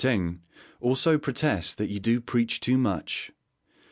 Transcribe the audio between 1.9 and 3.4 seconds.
you do preach too much.